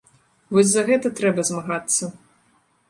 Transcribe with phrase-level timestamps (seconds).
[0.57, 2.13] Вось за гэта трэба змагацца.